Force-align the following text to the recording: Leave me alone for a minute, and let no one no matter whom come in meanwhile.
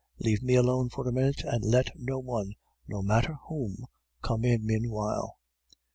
Leave 0.17 0.41
me 0.41 0.55
alone 0.55 0.89
for 0.89 1.07
a 1.07 1.11
minute, 1.11 1.43
and 1.43 1.63
let 1.63 1.91
no 1.95 2.17
one 2.17 2.55
no 2.87 3.03
matter 3.03 3.37
whom 3.49 3.85
come 4.23 4.43
in 4.43 4.65
meanwhile. 4.65 5.37